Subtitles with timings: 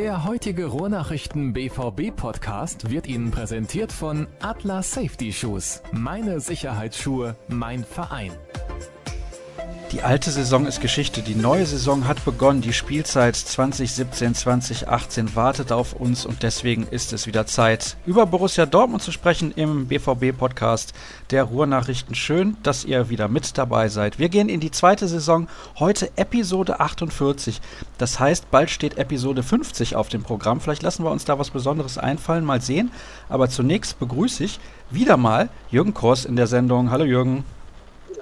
[0.00, 5.82] Der heutige Ruhrnachrichten BVB Podcast wird Ihnen präsentiert von Atlas Safety Shoes.
[5.92, 8.32] Meine Sicherheitsschuhe, mein Verein.
[9.92, 15.94] Die alte Saison ist Geschichte, die neue Saison hat begonnen, die Spielzeit 2017-2018 wartet auf
[15.94, 20.92] uns und deswegen ist es wieder Zeit, über Borussia Dortmund zu sprechen im BVB-Podcast
[21.32, 22.14] der Ruhrnachrichten.
[22.14, 24.20] Schön, dass ihr wieder mit dabei seid.
[24.20, 25.48] Wir gehen in die zweite Saison,
[25.80, 27.60] heute Episode 48.
[27.98, 30.60] Das heißt, bald steht Episode 50 auf dem Programm.
[30.60, 32.92] Vielleicht lassen wir uns da was Besonderes einfallen, mal sehen.
[33.28, 36.92] Aber zunächst begrüße ich wieder mal Jürgen Kross in der Sendung.
[36.92, 37.42] Hallo Jürgen.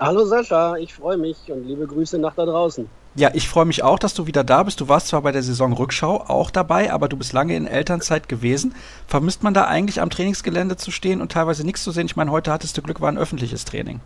[0.00, 2.88] Hallo Sascha, ich freue mich und liebe Grüße nach da draußen.
[3.16, 4.80] Ja, ich freue mich auch, dass du wieder da bist.
[4.80, 8.76] Du warst zwar bei der Saisonrückschau auch dabei, aber du bist lange in Elternzeit gewesen.
[9.08, 12.06] Vermisst man da eigentlich am Trainingsgelände zu stehen und teilweise nichts zu sehen?
[12.06, 13.98] Ich meine, heute hattest du Glück, war ein öffentliches Training.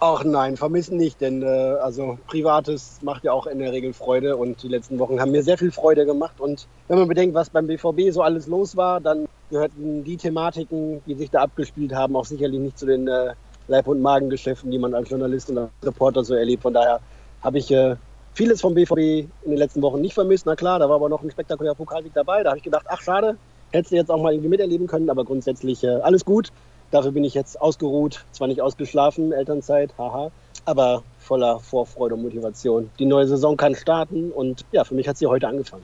[0.00, 4.36] Ach nein, vermissen nicht, denn äh, also Privates macht ja auch in der Regel Freude
[4.36, 6.40] und die letzten Wochen haben mir sehr viel Freude gemacht.
[6.40, 11.02] Und wenn man bedenkt, was beim BVB so alles los war, dann gehörten die Thematiken,
[11.06, 13.34] die sich da abgespielt haben, auch sicherlich nicht zu den äh,
[13.68, 16.62] Leib- und Magengeschäften, die man als Journalist und als Reporter so erlebt.
[16.62, 17.00] Von daher
[17.42, 17.96] habe ich äh,
[18.34, 20.46] vieles vom BVB in den letzten Wochen nicht vermisst.
[20.46, 22.42] Na klar, da war aber noch ein spektakulärer Pokalsieg dabei.
[22.42, 23.36] Da habe ich gedacht, ach schade,
[23.70, 26.50] hättest du jetzt auch mal irgendwie miterleben können, aber grundsätzlich äh, alles gut.
[26.90, 30.30] Dafür bin ich jetzt ausgeruht, zwar nicht ausgeschlafen, Elternzeit, haha,
[30.64, 32.90] aber voller Vorfreude und Motivation.
[32.98, 35.82] Die neue Saison kann starten und ja, für mich hat sie heute angefangen.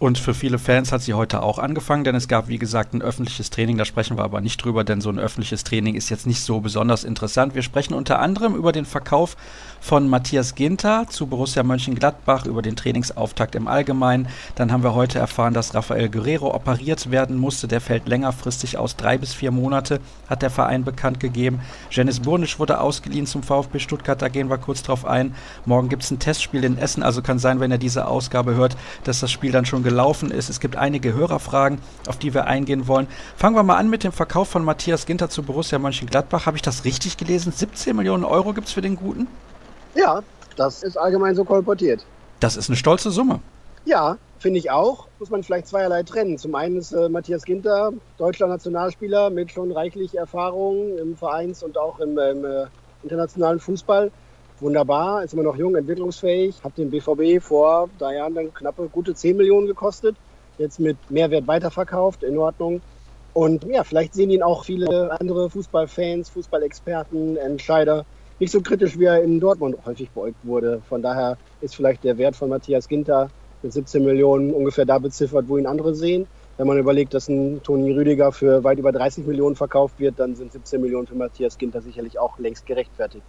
[0.00, 3.02] Und für viele Fans hat sie heute auch angefangen, denn es gab, wie gesagt, ein
[3.02, 3.78] öffentliches Training.
[3.78, 6.60] Da sprechen wir aber nicht drüber, denn so ein öffentliches Training ist jetzt nicht so
[6.60, 7.56] besonders interessant.
[7.56, 9.36] Wir sprechen unter anderem über den Verkauf
[9.80, 14.28] von Matthias Ginter zu Borussia Mönchengladbach, über den Trainingsauftakt im Allgemeinen.
[14.54, 17.66] Dann haben wir heute erfahren, dass Rafael Guerrero operiert werden musste.
[17.66, 18.94] Der fällt längerfristig aus.
[18.94, 21.60] Drei bis vier Monate hat der Verein bekannt gegeben.
[21.90, 24.22] Janis Burnisch wurde ausgeliehen zum VfB Stuttgart.
[24.22, 25.34] Da gehen wir kurz drauf ein.
[25.64, 27.02] Morgen gibt es ein Testspiel in Essen.
[27.02, 30.50] Also kann sein, wenn er diese Ausgabe hört, dass das Spiel dann schon gelaufen ist.
[30.50, 33.06] Es gibt einige Hörerfragen, auf die wir eingehen wollen.
[33.36, 36.44] Fangen wir mal an mit dem Verkauf von Matthias Ginter zu Borussia Mönchengladbach.
[36.44, 37.52] Habe ich das richtig gelesen?
[37.52, 39.26] 17 Millionen Euro gibt es für den Guten?
[39.94, 40.22] Ja,
[40.56, 42.04] das ist allgemein so kolportiert.
[42.38, 43.40] Das ist eine stolze Summe.
[43.86, 45.06] Ja, finde ich auch.
[45.18, 46.36] Muss man vielleicht zweierlei trennen.
[46.36, 51.78] Zum einen ist äh, Matthias Ginter deutscher Nationalspieler mit schon reichlich Erfahrung im Vereins- und
[51.78, 52.66] auch im, im äh,
[53.02, 54.10] internationalen Fußball
[54.62, 59.14] wunderbar, ist immer noch jung, entwicklungsfähig, hat den BVB vor drei Jahren dann knappe gute
[59.14, 60.16] 10 Millionen gekostet,
[60.58, 62.80] jetzt mit Mehrwert weiterverkauft, in Ordnung.
[63.34, 68.04] Und ja, vielleicht sehen ihn auch viele andere Fußballfans, Fußballexperten, Entscheider
[68.40, 70.80] nicht so kritisch, wie er in Dortmund häufig beäugt wurde.
[70.88, 73.30] Von daher ist vielleicht der Wert von Matthias Ginter
[73.62, 76.28] mit 17 Millionen ungefähr da beziffert, wo ihn andere sehen.
[76.56, 80.36] Wenn man überlegt, dass ein Toni Rüdiger für weit über 30 Millionen verkauft wird, dann
[80.36, 83.24] sind 17 Millionen für Matthias Ginter sicherlich auch längst gerechtfertigt.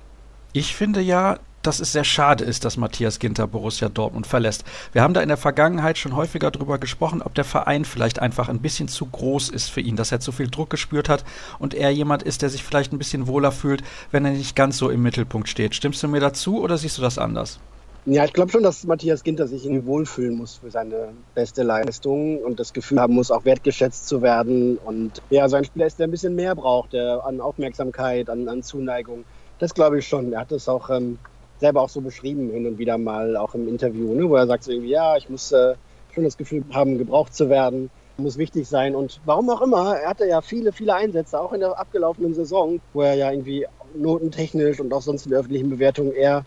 [0.52, 4.64] Ich finde ja, dass es sehr schade ist, dass Matthias Ginter Borussia Dortmund verlässt.
[4.94, 8.50] Wir haben da in der Vergangenheit schon häufiger darüber gesprochen, ob der Verein vielleicht einfach
[8.50, 11.24] ein bisschen zu groß ist für ihn, dass er zu viel Druck gespürt hat
[11.60, 14.78] und er jemand ist, der sich vielleicht ein bisschen wohler fühlt, wenn er nicht ganz
[14.78, 15.76] so im Mittelpunkt steht.
[15.76, 17.60] Stimmst du mir dazu oder siehst du das anders?
[18.06, 22.40] Ja, ich glaube schon, dass Matthias Ginter sich irgendwie wohlfühlen muss für seine beste Leistung
[22.40, 24.78] und das Gefühl haben muss, auch wertgeschätzt zu werden.
[24.78, 28.48] Und ja, so ein Spieler ist, der ein bisschen mehr braucht, der an Aufmerksamkeit, an,
[28.48, 29.26] an Zuneigung.
[29.60, 30.34] Das glaube ich schon.
[30.34, 31.20] Er hat es auch ähm,
[31.60, 34.64] selber auch so beschrieben hin und wieder mal, auch im Interview, ne, wo er sagt
[34.64, 35.76] so irgendwie, ja, ich muss äh,
[36.14, 38.96] schon das Gefühl haben, gebraucht zu werden, muss wichtig sein.
[38.96, 42.80] Und warum auch immer, er hatte ja viele, viele Einsätze, auch in der abgelaufenen Saison,
[42.94, 43.66] wo er ja irgendwie
[43.96, 46.46] notentechnisch und auch sonst in der öffentlichen Bewertung eher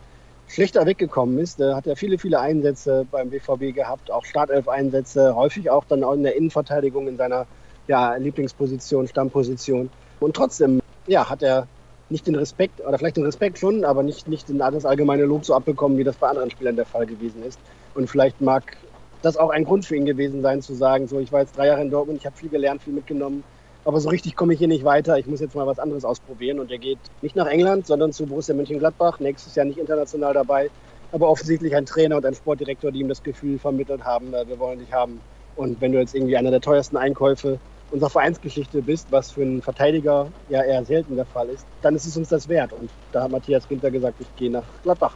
[0.48, 1.60] schlechter weggekommen ist.
[1.60, 6.14] Da hat er viele, viele Einsätze beim BVB gehabt, auch Startelf-Einsätze, häufig auch dann auch
[6.14, 7.46] in der Innenverteidigung in seiner
[7.88, 9.90] ja, Lieblingsposition, Stammposition.
[10.20, 11.66] Und trotzdem ja, hat er
[12.08, 15.54] nicht den Respekt, oder vielleicht den Respekt schon, aber nicht, nicht das allgemeine Lob so
[15.54, 17.58] abbekommen, wie das bei anderen Spielern der Fall gewesen ist.
[17.94, 18.76] Und vielleicht mag
[19.22, 21.68] das auch ein Grund für ihn gewesen sein, zu sagen, so, ich war jetzt drei
[21.68, 23.44] Jahre in Dortmund, ich habe viel gelernt, viel mitgenommen,
[23.84, 26.60] aber so richtig komme ich hier nicht weiter, ich muss jetzt mal was anderes ausprobieren.
[26.60, 30.70] Und er geht nicht nach England, sondern zu Borussia Mönchengladbach, nächstes Jahr nicht international dabei,
[31.10, 34.58] aber offensichtlich ein Trainer und ein Sportdirektor, die ihm das Gefühl vermittelt haben, äh, wir
[34.58, 35.20] wollen dich haben.
[35.56, 37.58] Und wenn du jetzt irgendwie einer der teuersten Einkäufe
[37.92, 42.06] unserer Vereinsgeschichte bist, was für einen Verteidiger ja eher selten der Fall ist, dann ist
[42.06, 42.72] es uns das wert.
[42.72, 45.14] Und da hat Matthias Ginter gesagt, ich gehe nach Gladbach.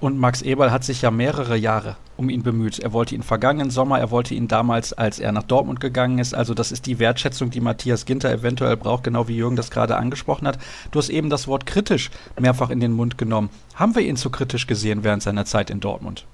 [0.00, 2.78] Und Max Eberl hat sich ja mehrere Jahre um ihn bemüht.
[2.78, 6.34] Er wollte ihn vergangenen Sommer, er wollte ihn damals, als er nach Dortmund gegangen ist.
[6.34, 9.96] Also das ist die Wertschätzung, die Matthias Ginter eventuell braucht, genau wie Jürgen das gerade
[9.96, 10.58] angesprochen hat.
[10.90, 13.50] Du hast eben das Wort kritisch mehrfach in den Mund genommen.
[13.74, 16.26] Haben wir ihn zu kritisch gesehen während seiner Zeit in Dortmund?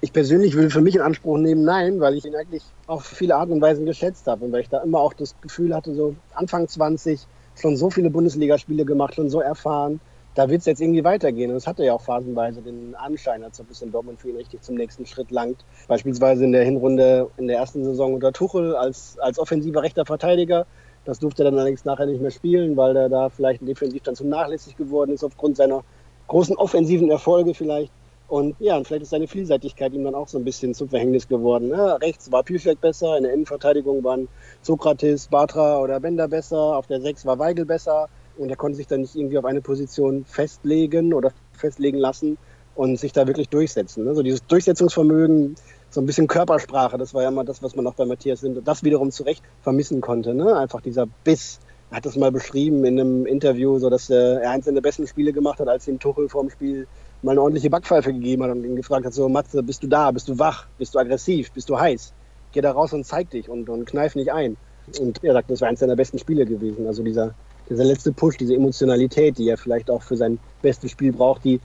[0.00, 3.34] Ich persönlich will für mich in Anspruch nehmen, nein, weil ich ihn eigentlich auf viele
[3.34, 6.14] Arten und Weisen geschätzt habe und weil ich da immer auch das Gefühl hatte, so
[6.34, 10.00] Anfang 20 schon so viele Bundesligaspiele gemacht, schon so erfahren,
[10.36, 11.50] da wird es jetzt irgendwie weitergehen.
[11.50, 14.36] Und es hatte ja auch phasenweise den Anschein, als ob es in Dortmund für ihn
[14.36, 15.64] richtig zum nächsten Schritt langt.
[15.88, 20.66] Beispielsweise in der Hinrunde in der ersten Saison unter Tuchel als, als offensiver rechter Verteidiger.
[21.06, 24.14] Das durfte er dann allerdings nachher nicht mehr spielen, weil er da vielleicht defensiv dann
[24.14, 25.82] zu nachlässig geworden ist aufgrund seiner
[26.28, 27.90] großen offensiven Erfolge vielleicht.
[28.28, 31.28] Und ja, und vielleicht ist seine Vielseitigkeit ihm dann auch so ein bisschen zum Verhängnis
[31.28, 31.70] geworden.
[31.70, 34.28] Ja, rechts war Pielfeld besser, in der Innenverteidigung waren
[34.60, 38.86] Sokrates, Batra oder Bender besser, auf der Sechs war Weigel besser und er konnte sich
[38.86, 42.36] dann nicht irgendwie auf eine Position festlegen oder festlegen lassen
[42.74, 44.06] und sich da wirklich durchsetzen.
[44.06, 45.56] Also dieses Durchsetzungsvermögen,
[45.88, 48.60] so ein bisschen Körpersprache, das war ja immer das, was man auch bei Matthias Lind
[48.62, 50.34] das wiederum zu Recht vermissen konnte.
[50.34, 50.54] Ne?
[50.54, 51.60] Einfach dieser Biss.
[51.90, 55.32] Er hat das mal beschrieben in einem Interview, so dass er eins seiner besten Spiele
[55.32, 56.86] gemacht hat, als ihm Tuchel vorm Spiel
[57.22, 60.10] mal eine ordentliche Backpfeife gegeben hat und ihn gefragt hat, so Matze, bist du da,
[60.10, 62.12] bist du wach, bist du aggressiv, bist du heiß?
[62.52, 64.56] Geh da raus und zeig dich und, und kneif nicht ein.
[65.00, 66.86] Und er sagt, das war eins seiner besten Spiele gewesen.
[66.86, 67.34] Also dieser,
[67.68, 71.60] dieser letzte Push, diese Emotionalität, die er vielleicht auch für sein bestes Spiel braucht, die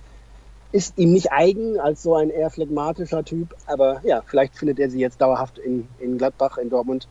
[0.72, 3.56] ist ihm nicht eigen als so ein eher phlegmatischer Typ.
[3.68, 7.08] Aber ja, vielleicht findet er sie jetzt dauerhaft in, in Gladbach, in Dortmund.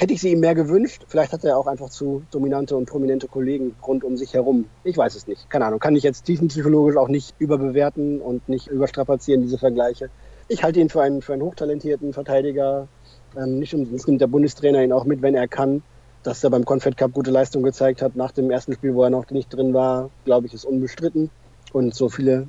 [0.00, 1.04] Hätte ich sie ihm mehr gewünscht.
[1.08, 4.64] Vielleicht hat er auch einfach zu dominante und prominente Kollegen rund um sich herum.
[4.82, 5.50] Ich weiß es nicht.
[5.50, 5.78] Keine Ahnung.
[5.78, 10.08] Kann ich jetzt tiefenpsychologisch auch nicht überbewerten und nicht überstrapazieren, diese Vergleiche.
[10.48, 12.88] Ich halte ihn für einen, für einen hochtalentierten Verteidiger.
[13.36, 15.82] Ähm, nicht umsonst nimmt der Bundestrainer ihn auch mit, wenn er kann
[16.22, 18.16] dass er beim Confed Cup gute Leistung gezeigt hat.
[18.16, 21.30] Nach dem ersten Spiel, wo er noch nicht drin war, glaube ich, ist unbestritten.
[21.72, 22.46] Und so viele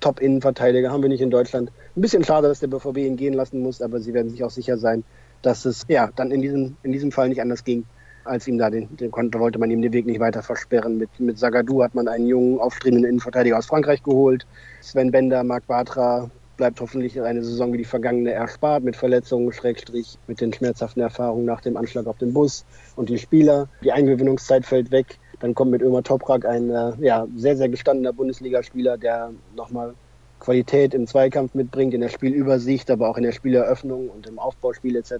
[0.00, 1.72] Top-Innenverteidiger haben wir nicht in Deutschland.
[1.96, 4.50] Ein bisschen schade, dass der BVB ihn gehen lassen muss, aber sie werden sich auch
[4.50, 5.02] sicher sein,
[5.42, 7.84] dass es ja dann in diesem, in diesem Fall nicht anders ging,
[8.24, 10.98] als ihm da den, den konnte, wollte man ihm den Weg nicht weiter versperren.
[10.98, 14.46] Mit, mit Sagadou hat man einen jungen, aufstrebenden Innenverteidiger aus Frankreich geholt.
[14.80, 20.18] Sven Bender, Marc Bartra, bleibt hoffentlich eine Saison wie die vergangene erspart mit Verletzungen, Schrägstrich,
[20.26, 23.68] mit den schmerzhaften Erfahrungen nach dem Anschlag auf den Bus und die Spieler.
[23.82, 25.18] Die Eingewöhnungszeit fällt weg.
[25.40, 29.94] Dann kommt mit Ömer Toprak ein äh, ja, sehr, sehr gestandener Bundesligaspieler, der nochmal
[30.40, 34.96] Qualität im Zweikampf mitbringt, in der Spielübersicht, aber auch in der Spieleröffnung und im Aufbauspiel
[34.96, 35.12] etc.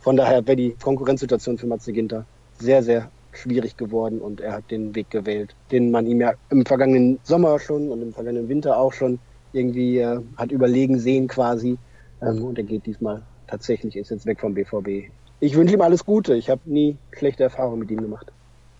[0.00, 2.24] Von daher wäre die Konkurrenzsituation für Matze Ginter
[2.58, 6.64] sehr, sehr schwierig geworden und er hat den Weg gewählt, den man ihm ja im
[6.64, 9.18] vergangenen Sommer schon und im vergangenen Winter auch schon
[9.52, 11.78] irgendwie äh, hat überlegen sehen quasi.
[12.22, 15.10] Ähm, und er geht diesmal tatsächlich, ist jetzt weg vom BVB.
[15.40, 16.34] Ich wünsche ihm alles Gute.
[16.34, 18.32] Ich habe nie schlechte Erfahrungen mit ihm gemacht.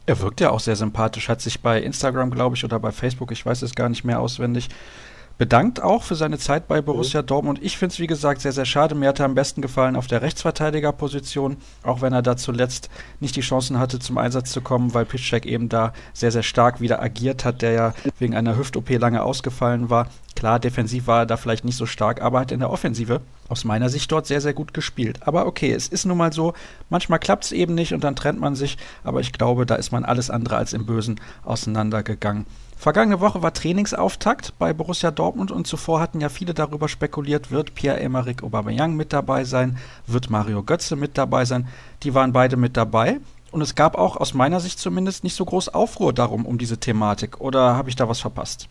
[0.06, 3.32] Er wirkt ja auch sehr sympathisch, hat sich bei Instagram, glaube ich, oder bei Facebook,
[3.32, 4.68] ich weiß es gar nicht mehr auswendig,
[5.38, 7.26] bedankt auch für seine Zeit bei Borussia mhm.
[7.26, 7.58] Dortmund.
[7.62, 8.94] Ich finde es, wie gesagt, sehr, sehr schade.
[8.94, 12.88] Mir hat er am besten gefallen auf der Rechtsverteidigerposition, auch wenn er da zuletzt
[13.20, 16.80] nicht die Chancen hatte, zum Einsatz zu kommen, weil Pitschek eben da sehr, sehr stark
[16.80, 20.08] wieder agiert hat, der ja wegen einer Hüft-OP lange ausgefallen war.
[20.34, 23.64] Klar, defensiv war er da vielleicht nicht so stark, aber hat in der Offensive aus
[23.64, 25.20] meiner Sicht dort sehr, sehr gut gespielt.
[25.26, 26.52] Aber okay, es ist nun mal so,
[26.90, 29.92] manchmal klappt es eben nicht und dann trennt man sich, aber ich glaube, da ist
[29.92, 32.44] man alles andere als im Bösen auseinandergegangen.
[32.76, 37.74] Vergangene Woche war Trainingsauftakt bei Borussia Dortmund und zuvor hatten ja viele darüber spekuliert, wird
[37.74, 41.66] Pierre-Emerick Aubameyang mit dabei sein, wird Mario Götze mit dabei sein.
[42.02, 43.18] Die waren beide mit dabei
[43.50, 46.76] und es gab auch aus meiner Sicht zumindest nicht so groß Aufruhr darum um diese
[46.76, 48.68] Thematik oder habe ich da was verpasst?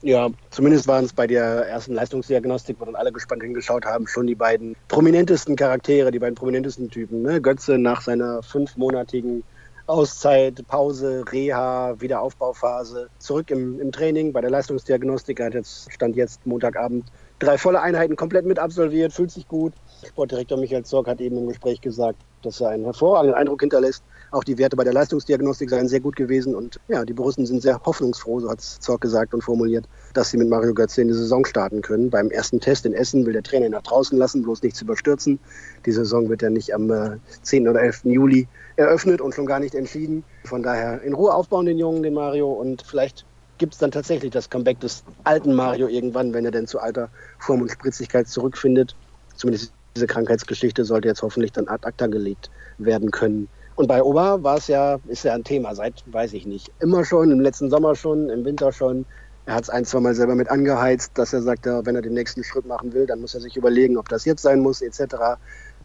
[0.00, 4.26] Ja, zumindest waren es bei der ersten Leistungsdiagnostik, wo dann alle gespannt hingeschaut haben, schon
[4.26, 7.22] die beiden prominentesten Charaktere, die beiden prominentesten Typen.
[7.22, 7.40] Ne?
[7.40, 9.44] Götze nach seiner fünfmonatigen
[9.86, 15.40] Auszeit, Pause, Reha, Wiederaufbauphase, zurück im, im Training bei der Leistungsdiagnostik.
[15.40, 17.10] Er hat jetzt, stand jetzt Montagabend
[17.44, 19.72] drei volle Einheiten komplett mit absolviert, fühlt sich gut.
[20.06, 24.02] Sportdirektor Michael Zorg hat eben im Gespräch gesagt, dass er einen hervorragenden Eindruck hinterlässt.
[24.30, 27.62] Auch die Werte bei der Leistungsdiagnostik seien sehr gut gewesen und ja, die Borussen sind
[27.62, 31.14] sehr hoffnungsfroh, so hat Zorg gesagt und formuliert, dass sie mit Mario Götze in die
[31.14, 32.10] Saison starten können.
[32.10, 35.38] Beim ersten Test in Essen will der Trainer ihn nach draußen lassen, bloß nichts überstürzen.
[35.86, 37.68] Die Saison wird ja nicht am äh, 10.
[37.68, 38.04] oder 11.
[38.04, 40.24] Juli eröffnet und schon gar nicht entschieden.
[40.44, 43.24] Von daher in Ruhe aufbauen den Jungen, den Mario, und vielleicht
[43.58, 47.08] gibt es dann tatsächlich das Comeback des alten Mario irgendwann, wenn er denn zu alter
[47.38, 48.94] Form und Spritzigkeit zurückfindet.
[49.36, 53.48] Zumindest diese Krankheitsgeschichte sollte jetzt hoffentlich dann ad acta gelegt werden können.
[53.76, 57.04] Und bei Ober war es ja, ist ja ein Thema seit, weiß ich nicht, immer
[57.04, 59.04] schon, im letzten Sommer schon, im Winter schon.
[59.46, 62.14] Er hat es ein, zwei Mal selber mit angeheizt, dass er sagt, wenn er den
[62.14, 65.16] nächsten Schritt machen will, dann muss er sich überlegen, ob das jetzt sein muss, etc.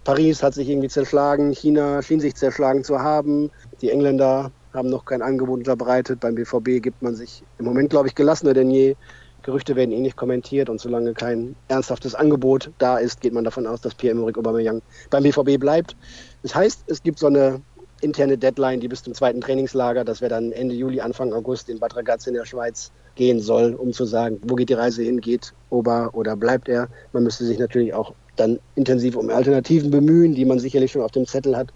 [0.03, 3.51] Paris hat sich irgendwie zerschlagen, China schien sich zerschlagen zu haben.
[3.81, 6.19] Die Engländer haben noch kein Angebot unterbreitet.
[6.19, 8.95] Beim BVB gibt man sich im Moment, glaube ich, gelassener denn je.
[9.41, 13.67] Gerüchte werden eh nicht kommentiert und solange kein ernsthaftes Angebot da ist, geht man davon
[13.67, 15.95] aus, dass Pierre-Emerick Aubameyang beim BVB bleibt.
[16.43, 17.61] Das heißt, es gibt so eine
[18.01, 21.79] interne Deadline, die bis zum zweiten Trainingslager, das wäre dann Ende Juli, Anfang August in
[21.79, 25.19] Bad Ragaz in der Schweiz gehen soll, um zu sagen, wo geht die Reise hin,
[25.19, 26.89] geht Ober oder bleibt er.
[27.11, 31.11] Man müsste sich natürlich auch dann intensiv um Alternativen bemühen, die man sicherlich schon auf
[31.11, 31.73] dem Zettel hat.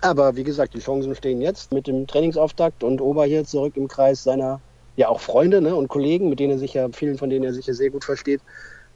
[0.00, 3.88] Aber wie gesagt, die Chancen stehen jetzt mit dem Trainingsauftakt und Ober hier zurück im
[3.88, 4.60] Kreis seiner
[4.96, 7.54] ja auch Freunde ne, und Kollegen, mit denen er sich ja, vielen von denen er
[7.54, 8.40] sich ja sehr gut versteht.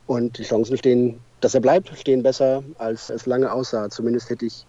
[0.06, 3.90] Und die Chancen stehen, dass er bleibt, stehen besser, als es lange aussah.
[3.90, 4.66] Zumindest hätte ich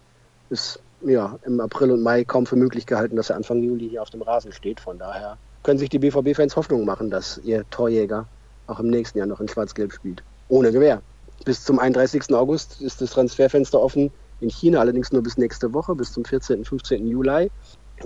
[0.50, 4.02] es ja, im April und Mai kaum für möglich gehalten, dass er Anfang Juli hier
[4.02, 4.78] auf dem Rasen steht.
[4.78, 8.26] Von daher können sich die BVB-Fans Hoffnung machen, dass ihr Torjäger
[8.66, 10.22] auch im nächsten Jahr noch in Schwarz-Gelb spielt.
[10.48, 11.02] Ohne Gewehr.
[11.44, 12.32] Bis zum 31.
[12.34, 14.12] August ist das Transferfenster offen.
[14.42, 16.64] In China allerdings nur bis nächste Woche, bis zum 14.
[16.64, 17.06] 15.
[17.06, 17.50] Juli.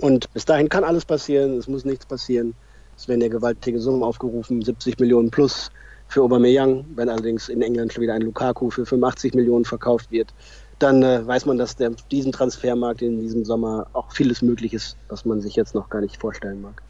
[0.01, 2.53] Und bis dahin kann alles passieren, es muss nichts passieren.
[2.95, 5.71] Es werden ja gewaltige Summen aufgerufen, 70 Millionen plus
[6.07, 10.33] für Aubameyang, wenn allerdings in England schon wieder ein Lukaku für 85 Millionen verkauft wird,
[10.79, 14.95] dann äh, weiß man, dass der, diesen Transfermarkt in diesem Sommer auch vieles möglich ist,
[15.09, 16.81] was man sich jetzt noch gar nicht vorstellen mag.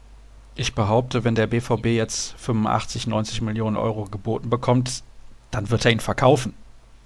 [0.56, 5.02] Ich behaupte, wenn der BVB jetzt 85, 90 Millionen Euro geboten bekommt,
[5.50, 6.54] dann wird er ihn verkaufen.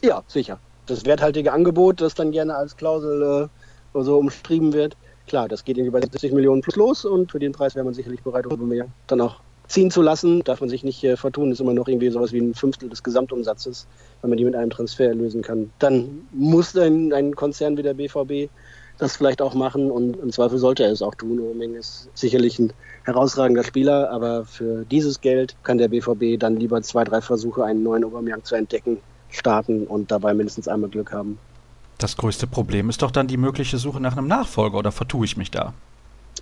[0.02, 0.58] Ja, sicher.
[0.87, 3.49] Das werthaltige Angebot, das dann gerne als Klausel
[3.95, 4.97] äh, so umschrieben wird,
[5.27, 7.95] klar, das geht irgendwie bei 70 Millionen plus los und für den Preis wäre man
[7.95, 8.47] sicherlich bereit,
[9.07, 10.43] dann auch ziehen zu lassen.
[10.45, 13.03] Darf man sich nicht äh, vertun, ist immer noch irgendwie sowas wie ein Fünftel des
[13.03, 13.87] Gesamtumsatzes,
[14.21, 15.71] wenn man die mit einem Transfer lösen kann.
[15.79, 18.51] Dann muss ein, ein Konzern wie der BVB
[18.99, 21.41] das vielleicht auch machen und im Zweifel sollte er es auch tun.
[21.41, 22.73] Aubameyang ist sicherlich ein
[23.05, 27.83] herausragender Spieler, aber für dieses Geld kann der BVB dann lieber zwei, drei Versuche, einen
[27.83, 28.99] neuen Aubameyang zu entdecken,
[29.33, 31.39] starten und dabei mindestens einmal Glück haben.
[31.99, 35.37] Das größte Problem ist doch dann die mögliche Suche nach einem Nachfolger, oder vertue ich
[35.37, 35.73] mich da?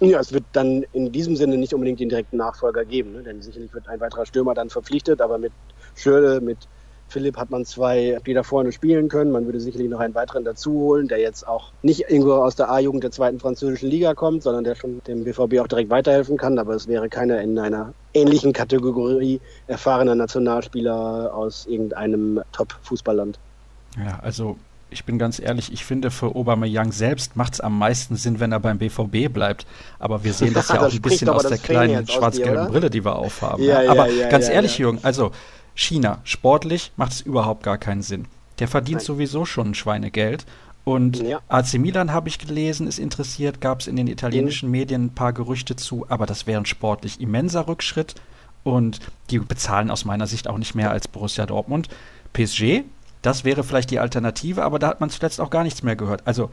[0.01, 3.23] Ja, es wird dann in diesem Sinne nicht unbedingt den direkten Nachfolger geben, ne?
[3.23, 5.53] denn sicherlich wird ein weiterer Stürmer dann verpflichtet, aber mit
[5.95, 6.59] Schürle, mit
[7.11, 9.33] Philipp hat man zwei, die da vorne spielen können.
[9.33, 12.71] Man würde sicherlich noch einen weiteren dazu holen, der jetzt auch nicht irgendwo aus der
[12.71, 16.59] A-Jugend der zweiten französischen Liga kommt, sondern der schon dem BVB auch direkt weiterhelfen kann.
[16.59, 23.38] Aber es wäre keiner in einer ähnlichen Kategorie erfahrener Nationalspieler aus irgendeinem Top-Fußballland.
[23.97, 24.57] Ja, also
[24.90, 28.52] ich bin ganz ehrlich, ich finde für Aubameyang selbst macht es am meisten Sinn, wenn
[28.52, 29.67] er beim BVB bleibt.
[29.99, 33.17] Aber wir sehen das ja auch ein bisschen aus der kleinen schwarz-gelben Brille, die wir
[33.17, 33.62] aufhaben.
[33.62, 33.90] Ja, ja.
[33.90, 35.31] Aber ja, ganz ehrlich, Jürgen, also
[35.75, 38.27] China, sportlich macht es überhaupt gar keinen Sinn.
[38.59, 39.07] Der verdient Nein.
[39.07, 40.47] sowieso schon ein Schweinegeld.
[40.85, 41.41] Und ja.
[41.49, 44.73] AC Milan habe ich gelesen, ist interessiert, gab es in den italienischen mhm.
[44.73, 48.15] Medien ein paar Gerüchte zu, aber das wäre ein sportlich immenser Rückschritt.
[48.65, 49.00] Und
[49.31, 51.89] die bezahlen aus meiner Sicht auch nicht mehr als Borussia Dortmund.
[52.33, 52.83] PSG
[53.23, 56.23] das wäre vielleicht die Alternative, aber da hat man zuletzt auch gar nichts mehr gehört.
[56.25, 56.50] Also,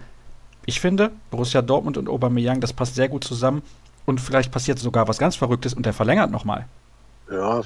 [0.65, 3.61] ich finde, Borussia Dortmund und Aubameyang, das passt sehr gut zusammen.
[4.05, 6.65] Und vielleicht passiert sogar was ganz Verrücktes und der verlängert nochmal.
[7.31, 7.61] Ja,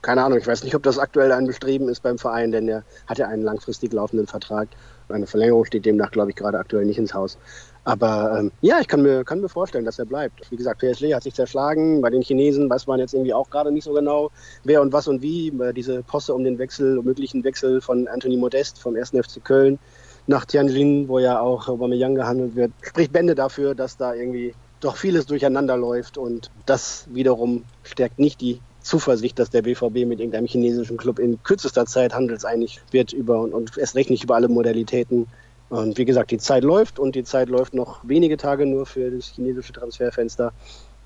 [0.00, 0.38] keine Ahnung.
[0.38, 3.28] Ich weiß nicht, ob das aktuell ein Bestreben ist beim Verein, denn er hat ja
[3.28, 4.68] einen langfristig laufenden Vertrag.
[5.08, 7.36] Eine Verlängerung steht demnach, glaube ich, gerade aktuell nicht ins Haus.
[7.84, 10.50] Aber ähm, ja, ich kann mir, kann mir vorstellen, dass er bleibt.
[10.50, 12.00] Wie gesagt, PSG hat sich zerschlagen.
[12.00, 14.30] Bei den Chinesen weiß man jetzt irgendwie auch gerade nicht so genau,
[14.64, 15.52] wer und was und wie.
[15.74, 19.10] Diese Posse um den Wechsel, um möglichen Wechsel von Anthony Modest vom 1.
[19.10, 19.78] FC Köln
[20.26, 24.96] nach Tianjin, wo ja auch Aubameyang gehandelt wird, spricht Bände dafür, dass da irgendwie doch
[24.96, 30.46] vieles durcheinander läuft und das wiederum stärkt nicht die Zuversicht, dass der BVB mit irgendeinem
[30.46, 34.48] chinesischen Club in kürzester Zeit handelseinig wird über und, und erst recht nicht über alle
[34.48, 35.26] Modalitäten.
[35.68, 39.10] Und wie gesagt, die Zeit läuft und die Zeit läuft noch wenige Tage nur für
[39.10, 40.52] das chinesische Transferfenster.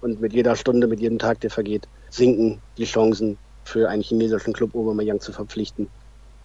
[0.01, 4.53] Und mit jeder Stunde, mit jedem Tag, der vergeht, sinken die Chancen für einen chinesischen
[4.53, 5.89] Club Aubameyang zu verpflichten.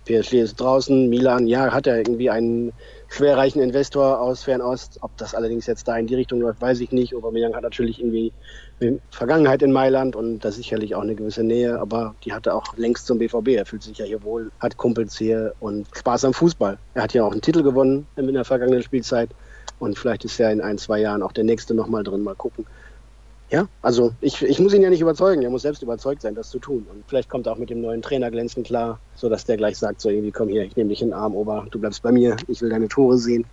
[0.06, 2.74] PSG ist draußen, Milan, ja, hat er irgendwie einen
[3.08, 4.98] schwerreichen Investor aus Fernost.
[5.02, 7.16] Ob das allerdings jetzt da in die Richtung läuft, weiß ich nicht.
[7.16, 8.34] Aubameyang hat natürlich irgendwie
[9.12, 13.06] Vergangenheit in Mailand und da sicherlich auch eine gewisse Nähe, aber die hatte auch längst
[13.06, 13.50] zum BVB.
[13.50, 16.80] Er fühlt sich ja hier wohl, hat Kumpels hier und Spaß am Fußball.
[16.96, 19.30] Er hat ja auch einen Titel gewonnen in der vergangenen Spielzeit
[19.78, 22.24] und vielleicht ist er in ein, zwei Jahren auch der nächste nochmal drin.
[22.24, 22.66] Mal gucken.
[23.52, 26.50] Ja, also ich, ich muss ihn ja nicht überzeugen, er muss selbst überzeugt sein, das
[26.50, 26.88] zu tun.
[26.90, 30.00] Und vielleicht kommt er auch mit dem neuen Trainer glänzend klar, sodass der gleich sagt,
[30.00, 32.38] so irgendwie, komm hier, ich nehme dich in den Arm, Ober, du bleibst bei mir,
[32.48, 33.46] ich will deine Tore sehen.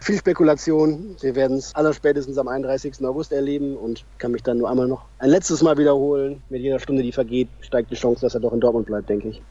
[0.00, 3.04] Viel Spekulation, wir werden es allerspätestens am 31.
[3.04, 6.44] August erleben und kann mich dann nur einmal noch ein letztes Mal wiederholen.
[6.48, 9.28] Mit jeder Stunde, die vergeht, steigt die Chance, dass er doch in Dortmund bleibt, denke
[9.30, 9.42] ich.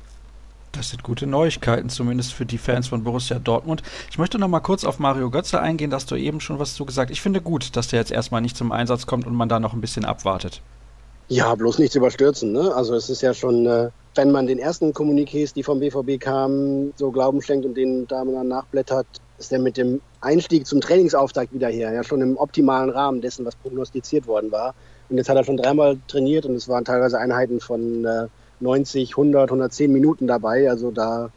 [0.73, 3.83] Das sind gute Neuigkeiten, zumindest für die Fans von Borussia Dortmund.
[4.09, 6.73] Ich möchte noch mal kurz auf Mario Götze eingehen, da hast du eben schon was
[6.73, 7.11] zu gesagt.
[7.11, 9.73] Ich finde gut, dass der jetzt erstmal nicht zum Einsatz kommt und man da noch
[9.73, 10.61] ein bisschen abwartet.
[11.27, 12.51] Ja, bloß nichts überstürzen.
[12.51, 12.73] Ne?
[12.75, 16.91] Also es ist ja schon, äh, wenn man den ersten Kommuniqués, die vom BVB kamen,
[16.95, 19.05] so Glauben schenkt und den da dann nachblättert,
[19.37, 23.45] ist er mit dem Einstieg zum Trainingsauftakt wieder her, ja schon im optimalen Rahmen dessen,
[23.45, 24.73] was prognostiziert worden war.
[25.09, 28.27] Und jetzt hat er schon dreimal trainiert und es waren teilweise Einheiten von äh,
[28.63, 30.69] 90, 100, 110 Minuten dabei.
[30.69, 31.29] Also da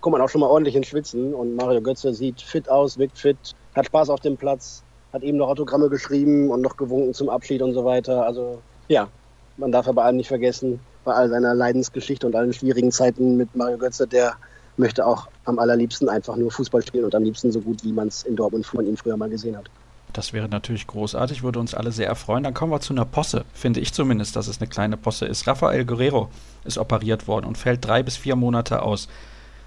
[0.00, 1.34] kommt man auch schon mal ordentlich ins Schwitzen.
[1.34, 3.36] Und Mario Götze sieht fit aus, wirkt fit,
[3.74, 7.62] hat Spaß auf dem Platz, hat eben noch Autogramme geschrieben und noch gewunken zum Abschied
[7.62, 8.26] und so weiter.
[8.26, 9.08] Also ja,
[9.56, 13.54] man darf aber allem nicht vergessen, bei all seiner Leidensgeschichte und allen schwierigen Zeiten mit
[13.56, 14.34] Mario Götze, der
[14.76, 18.08] möchte auch am allerliebsten einfach nur Fußball spielen und am liebsten so gut, wie man
[18.08, 19.66] es in Dortmund von ihm früher mal gesehen hat.
[20.12, 22.44] Das wäre natürlich großartig, würde uns alle sehr erfreuen.
[22.44, 25.46] Dann kommen wir zu einer Posse, finde ich zumindest, dass es eine kleine Posse ist.
[25.46, 26.28] Rafael Guerrero
[26.64, 29.08] ist operiert worden und fällt drei bis vier Monate aus.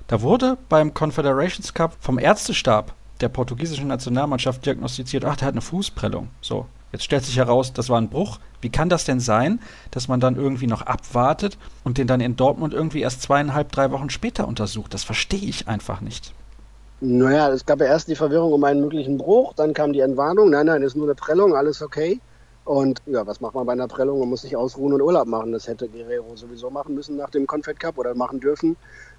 [0.08, 5.62] Da wurde beim Confederations Cup vom Ärztestab der portugiesischen Nationalmannschaft diagnostiziert, ach, der hat eine
[5.62, 6.30] Fußprellung.
[6.42, 8.40] So, jetzt stellt sich heraus, das war ein Bruch.
[8.62, 9.60] Wie kann das denn sein,
[9.92, 13.92] dass man dann irgendwie noch abwartet und den dann in Dortmund irgendwie erst zweieinhalb, drei
[13.92, 14.94] Wochen später untersucht?
[14.94, 16.34] Das verstehe ich einfach nicht.
[17.02, 20.50] Naja, es gab ja erst die Verwirrung um einen möglichen Bruch, dann kam die Entwarnung,
[20.50, 22.22] nein, nein, ist nur eine Prellung, alles okay.
[22.66, 24.20] Und ja, was macht man bei einer Prellung?
[24.20, 25.52] Man muss sich ausruhen und Urlaub machen.
[25.52, 28.76] Das hätte Guerrero sowieso machen müssen nach dem Confed Cup oder machen dürfen.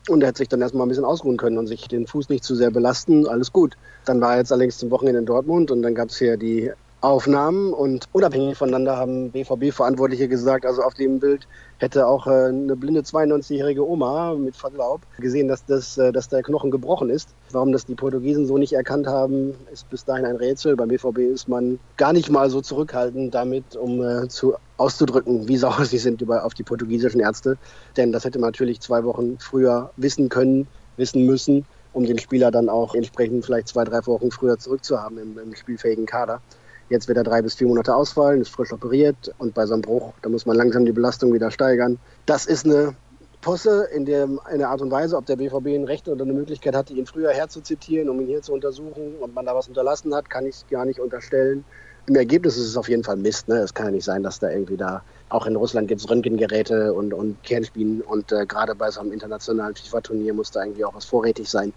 [0.09, 2.42] Und er hätte sich dann erstmal ein bisschen ausruhen können und sich den Fuß nicht
[2.42, 3.28] zu sehr belasten.
[3.28, 3.76] Alles gut.
[4.04, 6.73] Dann war er jetzt allerdings zum Wochenende in Dortmund und dann gab es hier die
[7.03, 11.47] Aufnahmen und unabhängig voneinander haben BVB-Verantwortliche gesagt, also auf dem Bild
[11.79, 16.43] hätte auch äh, eine blinde 92-jährige Oma mit Verlaub gesehen, dass, das, äh, dass der
[16.43, 17.29] Knochen gebrochen ist.
[17.53, 20.75] Warum das die Portugiesen so nicht erkannt haben, ist bis dahin ein Rätsel.
[20.75, 25.57] Beim BVB ist man gar nicht mal so zurückhaltend damit, um äh, zu, auszudrücken, wie
[25.59, 27.59] sauer sie sind über, auf die portugiesischen Ärzte.
[27.99, 32.50] Denn das hätte man natürlich zwei Wochen früher wissen können, wissen müssen, um den Spieler
[32.50, 36.41] dann auch entsprechend vielleicht zwei, drei Wochen früher zurückzuhaben im, im spielfähigen Kader.
[36.88, 39.83] Jetzt wird er drei bis vier Monate ausfallen, ist frisch operiert und bei so einem
[39.83, 41.99] Bruch, da muss man langsam die Belastung wieder steigern.
[42.26, 42.95] Das ist eine
[43.40, 46.33] Posse in der, in der Art und Weise, ob der BVB ein Recht oder eine
[46.33, 49.14] Möglichkeit hatte, ihn früher herzuzitieren, um ihn hier zu untersuchen.
[49.21, 51.64] Ob man da was unterlassen hat, kann ich gar nicht unterstellen.
[52.09, 53.49] Im Ergebnis ist es auf jeden Fall Mist.
[53.49, 53.57] Ne?
[53.59, 56.93] Es kann ja nicht sein, dass da irgendwie da, auch in Russland gibt es Röntgengeräte
[56.93, 60.95] und, und Kernspielen und äh, gerade bei so einem internationalen FIFA-Turnier muss da irgendwie auch
[60.95, 61.73] was vorrätig sein.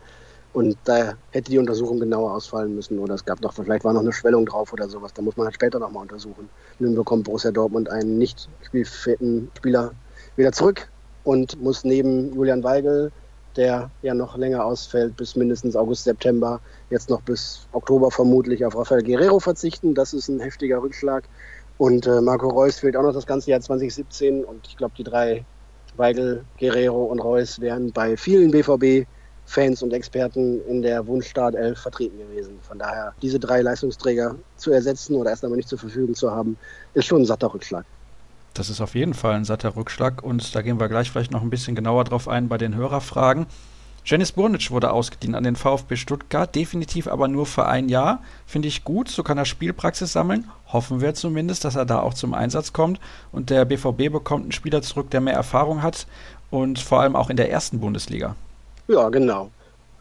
[0.51, 4.01] Und da hätte die Untersuchung genauer ausfallen müssen oder es gab noch, vielleicht war noch
[4.01, 5.13] eine Schwellung drauf oder sowas.
[5.13, 6.49] Da muss man halt später nochmal untersuchen.
[6.79, 9.91] Nun bekommt Borussia Dortmund einen nicht spielfitten Spieler
[10.35, 10.89] wieder zurück
[11.23, 13.11] und muss neben Julian Weigel,
[13.55, 18.75] der ja noch länger ausfällt, bis mindestens August, September, jetzt noch bis Oktober vermutlich auf
[18.75, 19.93] Rafael Guerrero verzichten.
[19.93, 21.25] Das ist ein heftiger Rückschlag.
[21.77, 25.03] Und äh, Marco Reus fehlt auch noch das ganze Jahr 2017 und ich glaube, die
[25.03, 25.45] drei
[25.95, 29.07] Weigel, Guerrero und Reus wären bei vielen BVB
[29.49, 32.59] Fans und Experten in der Wunschstartelf vertreten gewesen.
[32.61, 36.55] Von daher, diese drei Leistungsträger zu ersetzen oder erst einmal nicht zur Verfügung zu haben,
[36.93, 37.83] ist schon ein satter Rückschlag.
[38.53, 41.41] Das ist auf jeden Fall ein satter Rückschlag und da gehen wir gleich vielleicht noch
[41.41, 43.47] ein bisschen genauer drauf ein bei den Hörerfragen.
[44.05, 48.21] Janis Burnic wurde ausgedient an den VfB Stuttgart, definitiv aber nur für ein Jahr.
[48.45, 50.47] Finde ich gut, so kann er Spielpraxis sammeln.
[50.67, 52.99] Hoffen wir zumindest, dass er da auch zum Einsatz kommt.
[53.31, 56.05] Und der BVB bekommt einen Spieler zurück, der mehr Erfahrung hat
[56.51, 58.35] und vor allem auch in der ersten Bundesliga.
[58.89, 59.51] Ja, genau.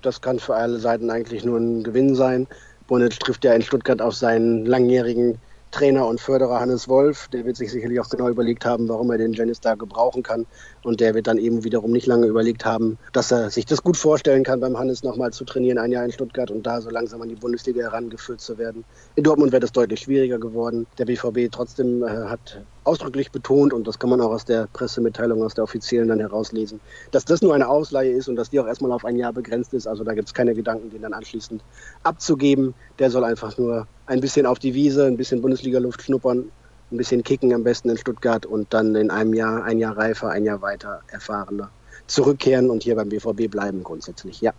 [0.01, 2.47] Das kann für alle Seiten eigentlich nur ein Gewinn sein.
[2.87, 5.39] Bonic trifft ja in Stuttgart auf seinen langjährigen
[5.73, 7.29] Trainer und Förderer Hannes Wolf.
[7.29, 10.47] Der wird sich sicherlich auch genau überlegt haben, warum er den Janis da gebrauchen kann.
[10.85, 13.99] Und der wird dann eben wiederum nicht lange überlegt haben, dass er sich das gut
[13.99, 17.21] vorstellen kann, beim Hannes nochmal zu trainieren, ein Jahr in Stuttgart und da so langsam
[17.21, 18.85] an die Bundesliga herangeführt zu werden.
[19.17, 20.87] In Dortmund wäre das deutlich schwieriger geworden.
[20.97, 25.43] Der BVB trotzdem äh, hat ausdrücklich betont, und das kann man auch aus der Pressemitteilung,
[25.43, 28.67] aus der offiziellen dann herauslesen, dass das nur eine Ausleihe ist und dass die auch
[28.67, 29.87] erstmal auf ein Jahr begrenzt ist.
[29.87, 31.63] Also da gibt es keine Gedanken, den dann anschließend
[32.03, 32.75] abzugeben.
[32.99, 36.51] Der soll einfach nur ein bisschen auf die Wiese, ein bisschen Bundesliga-Luft schnuppern,
[36.91, 40.31] ein bisschen kicken am besten in Stuttgart und dann in einem Jahr, ein Jahr reifer,
[40.31, 41.71] ein Jahr weiter erfahrener
[42.07, 44.53] zurückkehren und hier beim BVB bleiben grundsätzlich, ja.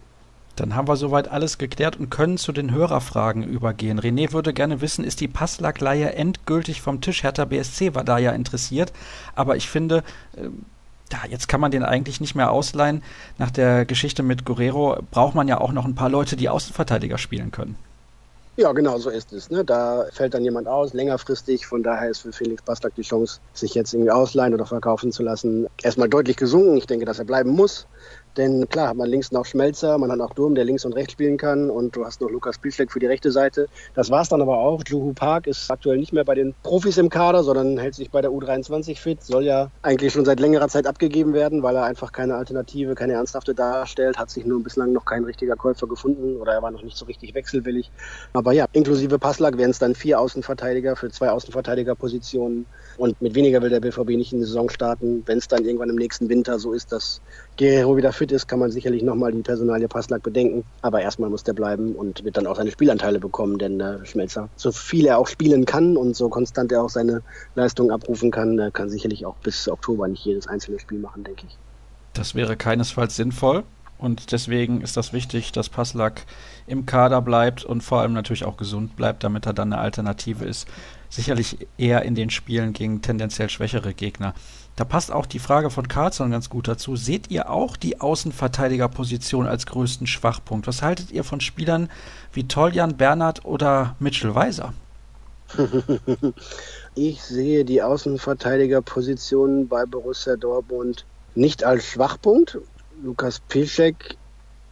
[0.59, 3.99] Dann haben wir soweit alles geklärt und können zu den Hörerfragen übergehen.
[3.99, 7.23] René würde gerne wissen, ist die Passlack-Leihe endgültig vom Tisch?
[7.23, 8.91] Hertha BSC war da ja interessiert,
[9.35, 10.03] aber ich finde,
[10.35, 10.49] äh,
[11.11, 13.03] ja, jetzt kann man den eigentlich nicht mehr ausleihen.
[13.37, 17.17] Nach der Geschichte mit Guerrero braucht man ja auch noch ein paar Leute, die Außenverteidiger
[17.17, 17.77] spielen können.
[18.59, 19.49] Ja, genau so ist es.
[19.49, 19.63] Ne?
[19.63, 21.65] Da fällt dann jemand aus, längerfristig.
[21.65, 25.23] Von daher ist für Felix Passlack die Chance, sich jetzt irgendwie ausleihen oder verkaufen zu
[25.23, 26.75] lassen, erstmal deutlich gesunken.
[26.75, 27.87] Ich denke, dass er bleiben muss.
[28.37, 31.13] Denn klar hat man links noch Schmelzer, man hat auch Durm, der links und rechts
[31.13, 33.67] spielen kann und du hast noch Lukas Spielschleck für die rechte Seite.
[33.95, 34.81] Das war es dann aber auch.
[34.87, 38.21] Juhu Park ist aktuell nicht mehr bei den Profis im Kader, sondern hält sich bei
[38.21, 39.21] der U23 fit.
[39.21, 43.13] Soll ja eigentlich schon seit längerer Zeit abgegeben werden, weil er einfach keine Alternative, keine
[43.13, 44.17] ernsthafte darstellt.
[44.17, 47.05] Hat sich nur bislang noch kein richtiger Käufer gefunden oder er war noch nicht so
[47.05, 47.91] richtig wechselwillig.
[48.33, 52.67] Aber ja, inklusive Passlack wären es dann vier Außenverteidiger für zwei Außenverteidigerpositionen.
[52.97, 55.23] Und mit weniger will der BVB nicht in die Saison starten.
[55.25, 57.21] Wenn es dann irgendwann im nächsten Winter so ist, dass
[57.57, 60.63] Guerrero wieder fit ist, kann man sicherlich nochmal die Personalie Passlack bedenken.
[60.81, 64.49] Aber erstmal muss der bleiben und wird dann auch seine Spielanteile bekommen, denn äh, Schmelzer,
[64.55, 67.21] so viel er auch spielen kann und so konstant er auch seine
[67.55, 71.45] Leistung abrufen kann, äh, kann sicherlich auch bis Oktober nicht jedes einzelne Spiel machen, denke
[71.47, 71.57] ich.
[72.13, 73.63] Das wäre keinesfalls sinnvoll.
[73.99, 76.25] Und deswegen ist das wichtig, dass Passlack
[76.67, 80.45] im Kader bleibt und vor allem natürlich auch gesund bleibt, damit er dann eine Alternative
[80.45, 80.69] ist.
[81.09, 84.33] Sicherlich eher in den Spielen gegen tendenziell schwächere Gegner.
[84.79, 86.95] Da passt auch die Frage von Carlson ganz gut dazu.
[86.95, 90.67] Seht ihr auch die Außenverteidigerposition als größten Schwachpunkt?
[90.67, 91.89] Was haltet ihr von Spielern
[92.31, 94.71] wie Toljan, Bernhard oder Mitchell Weiser?
[96.95, 102.57] ich sehe die Außenverteidigerposition bei Borussia Dortmund nicht als Schwachpunkt.
[103.03, 104.15] Lukas Piszek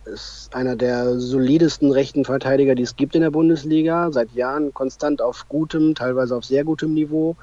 [0.05, 4.09] ist einer der solidesten rechten Verteidiger, die es gibt in der Bundesliga.
[4.13, 7.35] Seit Jahren konstant auf gutem, teilweise auf sehr gutem Niveau.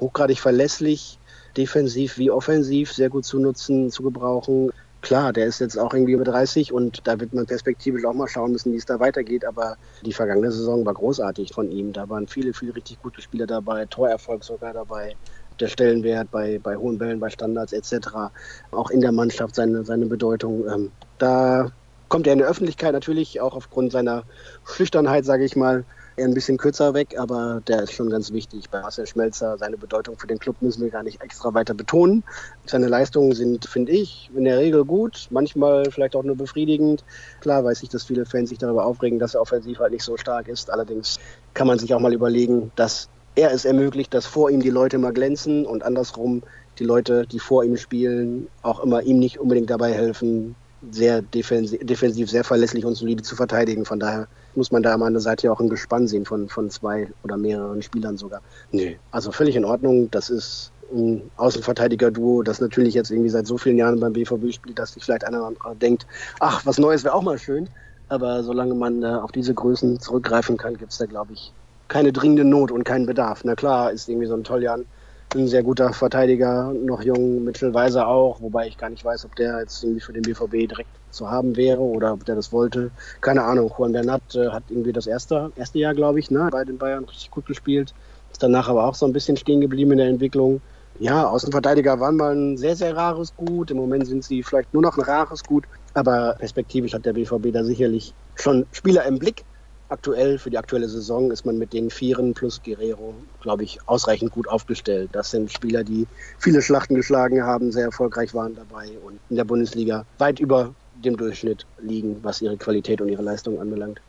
[0.00, 1.20] Hochgradig verlässlich,
[1.56, 4.70] defensiv wie offensiv, sehr gut zu nutzen, zu gebrauchen.
[5.00, 8.26] Klar, der ist jetzt auch irgendwie über 30 und da wird man perspektivisch auch mal
[8.26, 9.44] schauen müssen, wie es da weitergeht.
[9.44, 11.92] Aber die vergangene Saison war großartig von ihm.
[11.92, 15.14] Da waren viele, viele richtig gute Spieler dabei, Torerfolg sogar dabei
[15.60, 18.32] der Stellenwert bei, bei hohen Bällen, bei Standards etc.
[18.70, 20.66] Auch in der Mannschaft seine, seine Bedeutung.
[20.68, 21.70] Ähm, da
[22.08, 24.24] kommt er in der Öffentlichkeit natürlich auch aufgrund seiner
[24.64, 25.84] Schüchternheit, sage ich mal,
[26.24, 28.70] ein bisschen kürzer weg, aber der ist schon ganz wichtig.
[28.70, 32.24] Bei Marcel Schmelzer, seine Bedeutung für den Club müssen wir gar nicht extra weiter betonen.
[32.66, 37.04] Seine Leistungen sind, finde ich, in der Regel gut, manchmal vielleicht auch nur befriedigend.
[37.40, 40.16] Klar weiß ich, dass viele Fans sich darüber aufregen, dass er offensiv halt nicht so
[40.16, 40.70] stark ist.
[40.70, 41.18] Allerdings
[41.54, 44.98] kann man sich auch mal überlegen, dass er es ermöglicht, dass vor ihm die Leute
[44.98, 46.42] mal glänzen und andersrum
[46.78, 50.54] die Leute, die vor ihm spielen, auch immer ihm nicht unbedingt dabei helfen,
[50.90, 53.84] sehr defensiv, defensiv sehr verlässlich und solide zu verteidigen.
[53.84, 57.08] Von daher muss man da an der Seite auch ein Gespann sehen von, von zwei
[57.24, 58.40] oder mehreren Spielern sogar.
[58.72, 60.10] Nö, also völlig in Ordnung.
[60.10, 64.78] Das ist ein Außenverteidiger-Duo, das natürlich jetzt irgendwie seit so vielen Jahren beim BVB spielt,
[64.78, 66.06] dass sich vielleicht einer denkt,
[66.40, 67.68] ach, was Neues wäre auch mal schön.
[68.08, 71.52] Aber solange man äh, auf diese Größen zurückgreifen kann, gibt es da, glaube ich,
[71.88, 73.42] keine dringende Not und keinen Bedarf.
[73.44, 74.86] Na klar, ist irgendwie so ein Toljan
[75.34, 79.36] ein sehr guter Verteidiger, noch jung, Mitchell Weiser auch, wobei ich gar nicht weiß, ob
[79.36, 82.90] der jetzt irgendwie für den BVB direkt zu haben wäre oder ob der das wollte.
[83.20, 83.72] Keine Ahnung.
[83.76, 87.04] Juan Bernat äh, hat irgendwie das erste, erste Jahr, glaube ich, ne, bei den Bayern
[87.04, 87.92] richtig gut gespielt.
[88.30, 90.62] Ist danach aber auch so ein bisschen stehen geblieben in der Entwicklung.
[90.98, 93.70] Ja, Außenverteidiger waren mal ein sehr, sehr rares Gut.
[93.70, 95.66] Im Moment sind sie vielleicht nur noch ein rares Gut.
[95.94, 99.44] Aber perspektivisch hat der BVB da sicherlich schon Spieler im Blick
[99.88, 104.30] aktuell, für die aktuelle Saison, ist man mit den Vieren plus Guerrero, glaube ich, ausreichend
[104.30, 105.10] gut aufgestellt.
[105.12, 109.44] Das sind Spieler, die viele Schlachten geschlagen haben, sehr erfolgreich waren dabei und in der
[109.44, 114.02] Bundesliga weit über dem Durchschnitt liegen, was ihre Qualität und ihre Leistung anbelangt.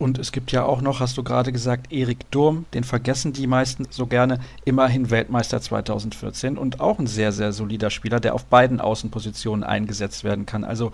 [0.00, 3.46] Und es gibt ja auch noch, hast du gerade gesagt, Erik Durm, den vergessen die
[3.46, 8.46] meisten so gerne, immerhin Weltmeister 2014 und auch ein sehr, sehr solider Spieler, der auf
[8.46, 10.64] beiden Außenpositionen eingesetzt werden kann.
[10.64, 10.92] Also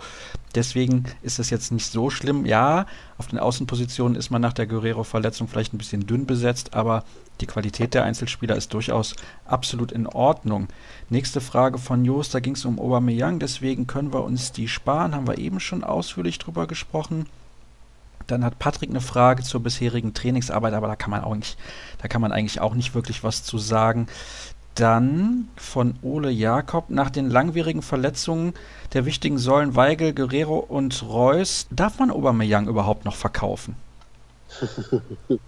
[0.55, 2.45] deswegen ist es jetzt nicht so schlimm.
[2.45, 2.85] Ja,
[3.17, 7.05] auf den Außenpositionen ist man nach der Guerrero-Verletzung vielleicht ein bisschen dünn besetzt, aber
[7.39, 9.15] die Qualität der Einzelspieler ist durchaus
[9.45, 10.67] absolut in Ordnung.
[11.09, 15.15] Nächste Frage von Jost, da ging es um Aubameyang, deswegen können wir uns die sparen,
[15.15, 17.25] haben wir eben schon ausführlich drüber gesprochen.
[18.27, 21.57] Dann hat Patrick eine Frage zur bisherigen Trainingsarbeit, aber da kann man auch nicht,
[22.01, 24.07] da kann man eigentlich auch nicht wirklich was zu sagen.
[24.75, 28.53] Dann von Ole Jakob nach den langwierigen Verletzungen
[28.93, 33.75] der wichtigen Säulen Weigel, Guerrero und Reus, darf man Aubameyang überhaupt noch verkaufen?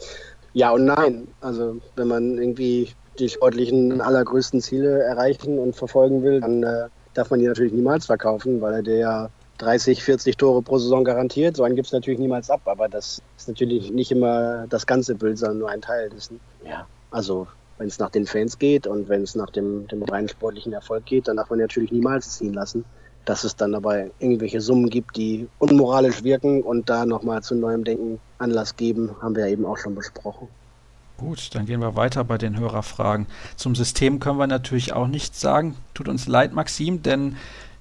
[0.54, 1.28] ja und nein.
[1.42, 2.90] Also wenn man irgendwie
[3.20, 8.06] die sportlichen allergrößten Ziele erreichen und verfolgen will, dann äh, darf man die natürlich niemals
[8.06, 11.56] verkaufen, weil er der 30, 40 Tore pro Saison garantiert.
[11.56, 15.16] So einen gibt es natürlich niemals ab, aber das ist natürlich nicht immer das ganze
[15.16, 16.40] Bild, sondern nur ein Teil dessen.
[16.66, 20.30] Ja, also wenn es nach den Fans geht und wenn es nach dem, dem reinen
[20.30, 22.86] sportlichen Erfolg geht, dann darf man natürlich niemals ziehen lassen.
[23.26, 27.84] Dass es dann aber irgendwelche Summen gibt, die unmoralisch wirken und da nochmal zu neuem
[27.84, 30.48] Denken Anlass geben, haben wir ja eben auch schon besprochen.
[31.18, 33.28] Gut, dann gehen wir weiter bei den Hörerfragen.
[33.58, 35.76] Zum System können wir natürlich auch nichts sagen.
[35.94, 37.36] Tut uns leid, Maxim, denn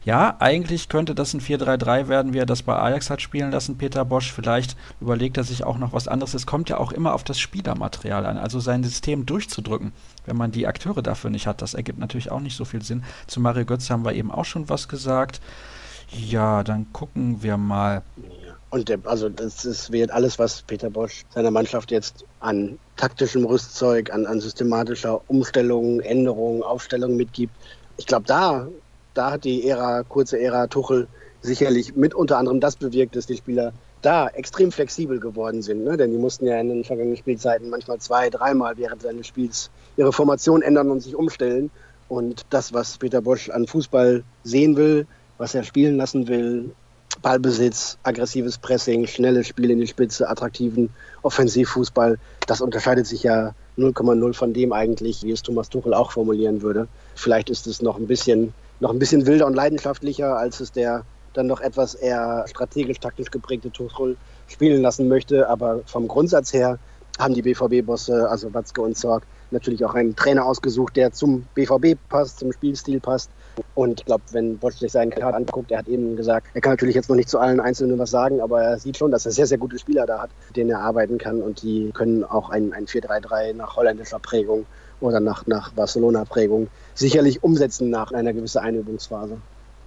[0.09, 3.77] ja, eigentlich könnte das ein 4-3-3 werden, wie er das bei Ajax hat spielen lassen,
[3.77, 4.33] Peter Bosch.
[4.33, 6.33] Vielleicht überlegt er sich auch noch was anderes.
[6.33, 9.93] Es kommt ja auch immer auf das Spielermaterial an, also sein System durchzudrücken.
[10.25, 13.05] Wenn man die Akteure dafür nicht hat, das ergibt natürlich auch nicht so viel Sinn.
[13.27, 15.43] Zu Mario Götze haben wir eben auch schon was gesagt.
[16.11, 18.01] Ja, dann gucken wir mal.
[18.71, 23.45] Und der, also das ist, wird alles, was Peter Bosch seiner Mannschaft jetzt an taktischem
[23.45, 27.53] Rüstzeug, an, an systematischer Umstellung, Änderung, Aufstellung mitgibt.
[27.99, 28.69] Ich glaube, da
[29.19, 31.09] da hat die Ära, kurze Ära Tuchel
[31.43, 35.83] sicherlich mit unter anderem das bewirkt, dass die Spieler da extrem flexibel geworden sind.
[35.83, 35.97] Ne?
[35.97, 40.13] Denn die mussten ja in den vergangenen Spielzeiten manchmal zwei, dreimal während seines Spiels ihre
[40.13, 41.71] Formation ändern und sich umstellen.
[42.09, 46.71] Und das, was Peter Bosch an Fußball sehen will, was er spielen lassen will,
[47.21, 50.91] Ballbesitz, aggressives Pressing, schnelles Spiel in die Spitze, attraktiven
[51.23, 56.63] Offensivfußball, das unterscheidet sich ja 0,0 von dem eigentlich, wie es Thomas Tuchel auch formulieren
[56.63, 56.87] würde.
[57.17, 61.05] Vielleicht ist es noch ein bisschen noch ein bisschen wilder und leidenschaftlicher, als es der
[61.35, 65.49] dann noch etwas eher strategisch-taktisch geprägte Tuchel spielen lassen möchte.
[65.49, 66.79] Aber vom Grundsatz her
[67.19, 71.97] haben die BVB-Bosse, also Watzke und Zorg, natürlich auch einen Trainer ausgesucht, der zum BVB
[72.09, 73.31] passt, zum Spielstil passt.
[73.75, 76.73] Und ich glaube, wenn Bosch sich seinen Kader anguckt, er hat eben gesagt, er kann
[76.73, 79.33] natürlich jetzt noch nicht zu allen Einzelnen was sagen, aber er sieht schon, dass er
[79.33, 82.51] sehr, sehr gute Spieler da hat, mit denen er arbeiten kann und die können auch
[82.51, 84.67] ein, ein 4-3-3 nach holländischer Prägung
[85.01, 89.39] oder nach, nach Barcelona-Prägung sicherlich umsetzen nach einer gewissen Einübungsphase.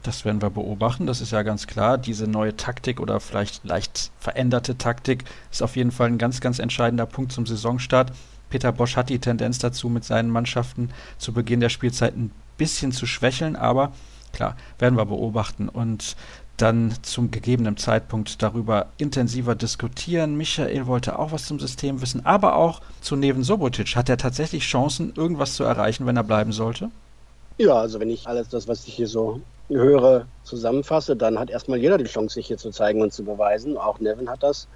[0.04, 1.98] Das werden wir beobachten, das ist ja ganz klar.
[1.98, 6.58] Diese neue Taktik oder vielleicht leicht veränderte Taktik ist auf jeden Fall ein ganz, ganz
[6.58, 8.12] entscheidender Punkt zum Saisonstart.
[8.50, 12.92] Peter Bosch hat die Tendenz dazu, mit seinen Mannschaften zu Beginn der Spielzeit ein bisschen
[12.92, 13.92] zu schwächeln, aber
[14.34, 16.16] klar, werden wir beobachten und
[16.58, 20.36] dann zum gegebenen Zeitpunkt darüber intensiver diskutieren.
[20.36, 23.96] Michael wollte auch was zum System wissen, aber auch zu Neven Sobotic.
[23.96, 26.92] Hat er tatsächlich Chancen, irgendwas zu erreichen, wenn er bleiben sollte?
[27.62, 31.78] Ja, also wenn ich alles das, was ich hier so höre, zusammenfasse, dann hat erstmal
[31.78, 33.78] jeder die Chance, sich hier zu zeigen und zu beweisen.
[33.78, 34.68] Auch Nevin hat das.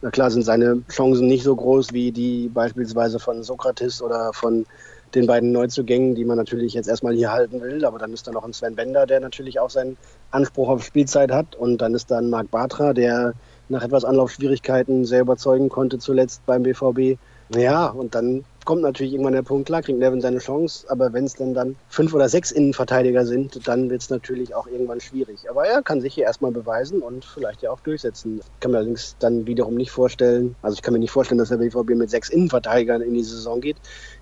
[0.00, 4.66] Na klar sind seine Chancen nicht so groß wie die beispielsweise von Sokrates oder von
[5.14, 7.84] den beiden Neuzugängen, die man natürlich jetzt erstmal hier halten will.
[7.84, 9.96] Aber dann ist da noch ein Sven Bender, der natürlich auch seinen
[10.32, 11.54] Anspruch auf Spielzeit hat.
[11.54, 13.34] Und dann ist da ein Marc Bartra, der
[13.68, 17.20] nach etwas Anlaufschwierigkeiten sehr überzeugen konnte zuletzt beim BVB.
[17.54, 21.24] Ja, und dann kommt natürlich irgendwann der Punkt, klar kriegt Nevin seine Chance, aber wenn
[21.24, 25.48] es denn dann fünf oder sechs Innenverteidiger sind, dann wird es natürlich auch irgendwann schwierig.
[25.50, 28.40] Aber er kann sich hier erstmal beweisen und vielleicht ja auch durchsetzen.
[28.40, 31.48] Ich kann mir allerdings dann wiederum nicht vorstellen, also ich kann mir nicht vorstellen, dass
[31.48, 33.76] der BVB mit sechs Innenverteidigern in die Saison geht.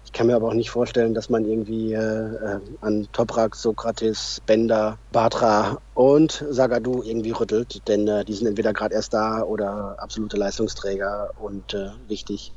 [0.05, 4.41] Ich kann mir aber auch nicht vorstellen, dass man irgendwie äh, äh an Toprak, Sokrates,
[4.47, 9.97] Bender, Batra und Sagadu irgendwie rüttelt, denn äh, die sind entweder gerade erst da oder
[9.99, 12.53] absolute Leistungsträger und äh, wichtig.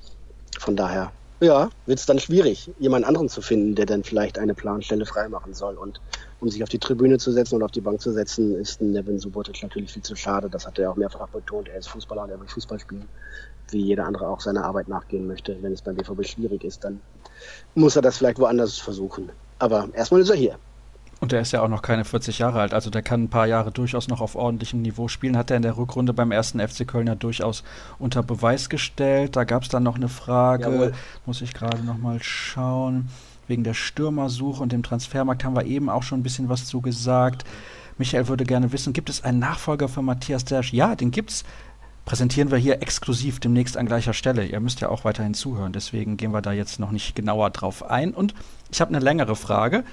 [0.59, 1.11] Von daher
[1.43, 5.53] ja, wird es dann schwierig, jemand anderen zu finden, der dann vielleicht eine Planstelle freimachen
[5.53, 5.77] soll.
[5.77, 6.01] Und
[6.39, 9.19] um sich auf die Tribüne zu setzen und auf die Bank zu setzen, ist Nevin
[9.19, 10.49] Subotic natürlich viel zu schade.
[10.49, 11.69] Das hat er auch mehrfach betont.
[11.69, 13.07] Er ist Fußballer und er will Fußball spielen,
[13.71, 15.57] wie jeder andere auch seiner Arbeit nachgehen möchte.
[15.61, 17.01] Wenn es beim BVB schwierig ist, dann
[17.75, 19.31] muss er das vielleicht woanders versuchen.
[19.59, 20.59] Aber erstmal ist er hier.
[21.23, 23.47] Und der ist ja auch noch keine 40 Jahre alt, also der kann ein paar
[23.47, 25.37] Jahre durchaus noch auf ordentlichem Niveau spielen.
[25.37, 27.63] Hat er in der Rückrunde beim ersten FC Köln ja durchaus
[27.97, 29.37] unter Beweis gestellt.
[29.37, 30.93] Da gab es dann noch eine Frage, Jawohl.
[31.25, 33.07] muss ich gerade nochmal schauen.
[33.47, 36.81] Wegen der Stürmersuche und dem Transfermarkt haben wir eben auch schon ein bisschen was zu
[36.81, 37.45] gesagt.
[37.97, 40.73] Michael würde gerne wissen, gibt es einen Nachfolger für Matthias Dersch?
[40.73, 41.45] Ja, den gibt's.
[42.03, 44.45] Präsentieren wir hier exklusiv demnächst an gleicher Stelle.
[44.45, 47.89] Ihr müsst ja auch weiterhin zuhören, deswegen gehen wir da jetzt noch nicht genauer drauf
[47.89, 48.13] ein.
[48.13, 48.33] Und
[48.69, 49.85] ich habe eine längere Frage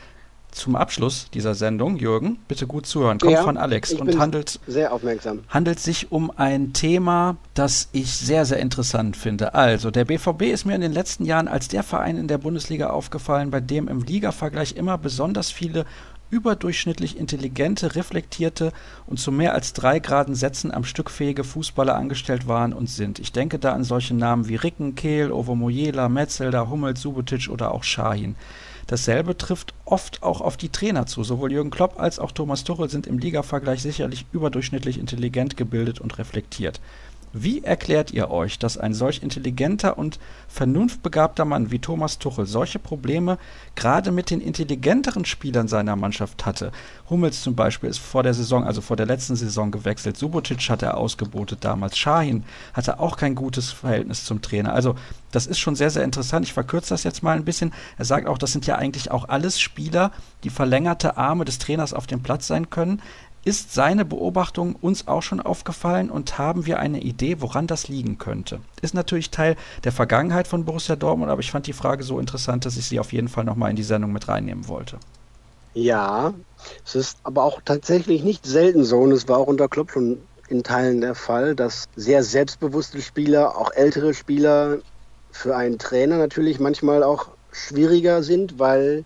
[0.52, 4.92] zum Abschluss dieser Sendung, Jürgen, bitte gut zuhören, kommt ja, von Alex und handelt sehr
[4.92, 5.40] aufmerksam.
[5.48, 9.54] Handelt sich um ein Thema, das ich sehr sehr interessant finde.
[9.54, 12.90] Also, der BVB ist mir in den letzten Jahren als der Verein in der Bundesliga
[12.90, 15.84] aufgefallen, bei dem im Ligavergleich immer besonders viele
[16.30, 18.72] überdurchschnittlich intelligente, reflektierte
[19.06, 23.18] und zu mehr als drei Graden Sätzen am Stück fähige Fußballer angestellt waren und sind.
[23.18, 27.82] Ich denke da an solche Namen wie Ricken, Kehl, Ovomoyela, Metzelder, Hummels, Subotic oder auch
[27.82, 28.36] Schahin.
[28.90, 31.22] Dasselbe trifft oft auch auf die Trainer zu.
[31.22, 36.18] Sowohl Jürgen Klopp als auch Thomas Tuchel sind im Ligavergleich sicherlich überdurchschnittlich intelligent gebildet und
[36.18, 36.80] reflektiert.
[37.32, 42.80] Wie erklärt ihr euch, dass ein solch intelligenter und vernunftbegabter Mann wie Thomas Tuchel solche
[42.80, 43.38] Probleme
[43.76, 46.72] gerade mit den intelligenteren Spielern seiner Mannschaft hatte?
[47.08, 50.16] Hummels zum Beispiel ist vor der Saison, also vor der letzten Saison gewechselt.
[50.16, 51.96] Subotic hat er ausgebotet damals.
[51.96, 54.72] Schahin hatte auch kein gutes Verhältnis zum Trainer.
[54.72, 54.96] Also
[55.30, 56.46] das ist schon sehr, sehr interessant.
[56.46, 57.72] Ich verkürze das jetzt mal ein bisschen.
[57.96, 60.10] Er sagt auch, das sind ja eigentlich auch alles Spieler,
[60.42, 63.00] die verlängerte Arme des Trainers auf dem Platz sein können.
[63.42, 68.18] Ist seine Beobachtung uns auch schon aufgefallen und haben wir eine Idee, woran das liegen
[68.18, 68.60] könnte?
[68.82, 72.66] Ist natürlich Teil der Vergangenheit von Borussia Dortmund, aber ich fand die Frage so interessant,
[72.66, 74.98] dass ich sie auf jeden Fall nochmal in die Sendung mit reinnehmen wollte.
[75.72, 76.34] Ja,
[76.84, 80.18] es ist aber auch tatsächlich nicht selten so, und es war auch unter Klopp schon
[80.48, 84.78] in Teilen der Fall, dass sehr selbstbewusste Spieler, auch ältere Spieler,
[85.30, 89.04] für einen Trainer natürlich manchmal auch schwieriger sind, weil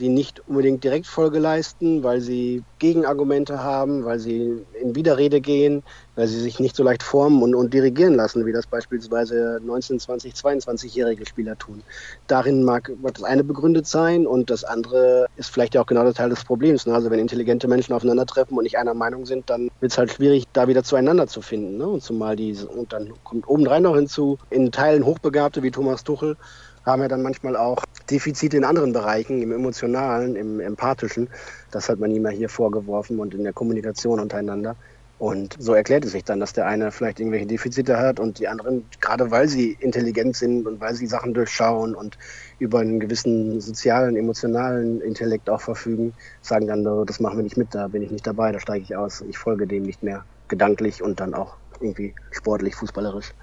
[0.00, 5.82] sie nicht unbedingt direkt Folge leisten, weil sie Gegenargumente haben, weil sie in Widerrede gehen,
[6.16, 10.00] weil sie sich nicht so leicht formen und, und dirigieren lassen, wie das beispielsweise 19,
[10.00, 11.82] 20, 22-jährige Spieler tun.
[12.26, 16.14] Darin mag das eine begründet sein und das andere ist vielleicht ja auch genau der
[16.14, 16.86] Teil des Problems.
[16.86, 16.94] Ne?
[16.94, 20.46] Also wenn intelligente Menschen aufeinandertreffen und nicht einer Meinung sind, dann wird es halt schwierig,
[20.54, 21.76] da wieder zueinander zu finden.
[21.76, 21.86] Ne?
[21.86, 26.36] Und zumal diese, und dann kommt obendrein noch hinzu, in Teilen Hochbegabte wie Thomas Tuchel,
[26.84, 31.28] haben ja dann manchmal auch Defizite in anderen Bereichen, im emotionalen, im empathischen.
[31.70, 34.76] Das hat man ihm ja hier vorgeworfen und in der Kommunikation untereinander.
[35.20, 38.48] Und so erklärt es sich dann, dass der eine vielleicht irgendwelche Defizite hat und die
[38.48, 42.16] anderen, gerade weil sie intelligent sind und weil sie Sachen durchschauen und
[42.58, 47.74] über einen gewissen sozialen, emotionalen Intellekt auch verfügen, sagen dann, das machen wir nicht mit,
[47.74, 51.02] da bin ich nicht dabei, da steige ich aus, ich folge dem nicht mehr gedanklich
[51.02, 53.34] und dann auch irgendwie sportlich, fußballerisch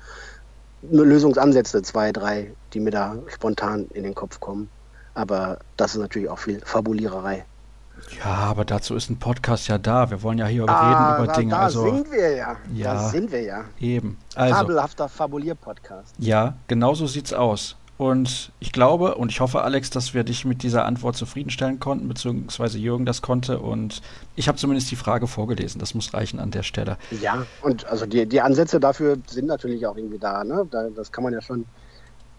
[0.91, 4.69] Lösungsansätze, zwei, drei, die mir da spontan in den Kopf kommen.
[5.13, 7.45] Aber das ist natürlich auch viel Fabuliererei.
[8.19, 10.10] Ja, aber dazu ist ein Podcast ja da.
[10.10, 11.52] Wir wollen ja hier ah, reden über da, Dinge.
[11.52, 12.56] Da also, sind wir ja.
[12.73, 12.93] ja.
[12.93, 13.63] Da sind wir ja.
[13.80, 14.17] Eben.
[14.36, 16.15] Also, Fabelhafter Fabulier-Podcast.
[16.19, 17.77] Ja, genau so sieht's aus.
[17.97, 22.07] Und ich glaube und ich hoffe, Alex, dass wir dich mit dieser Antwort zufriedenstellen konnten,
[22.07, 23.60] beziehungsweise Jürgen das konnte.
[23.60, 24.01] Und
[24.36, 25.79] ich habe zumindest die Frage vorgelesen.
[25.79, 26.97] Das muss reichen an der Stelle.
[27.21, 30.43] Ja, und also die, die Ansätze dafür sind natürlich auch irgendwie da.
[30.43, 30.67] Ne?
[30.69, 31.65] Da, das kann man ja schon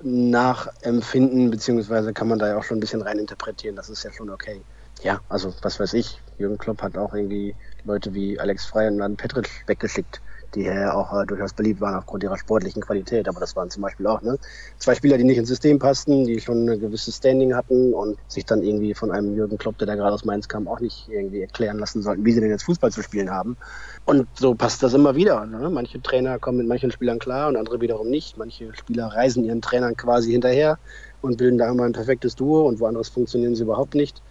[0.00, 3.74] nachempfinden, beziehungsweise kann man da ja auch schon ein bisschen reininterpretieren.
[3.74, 4.60] Das ist ja schon okay.
[5.02, 6.20] Ja, also was weiß ich.
[6.38, 10.20] Jürgen Klopp hat auch irgendwie Leute wie Alex Frey und dann Petric weggeschickt
[10.54, 13.28] die ja auch äh, durchaus beliebt waren aufgrund ihrer sportlichen Qualität.
[13.28, 14.38] Aber das waren zum Beispiel auch ne,
[14.78, 18.44] zwei Spieler, die nicht ins System passten, die schon ein gewisses Standing hatten und sich
[18.44, 21.42] dann irgendwie von einem Jürgen Klopp, der da gerade aus Mainz kam, auch nicht irgendwie
[21.42, 23.56] erklären lassen sollten, wie sie denn jetzt Fußball zu spielen haben.
[24.04, 25.44] Und so passt das immer wieder.
[25.46, 25.70] Ne?
[25.70, 28.36] Manche Trainer kommen mit manchen Spielern klar und andere wiederum nicht.
[28.38, 30.78] Manche Spieler reisen ihren Trainern quasi hinterher
[31.20, 34.22] und bilden da immer ein perfektes Duo und woanders funktionieren sie überhaupt nicht.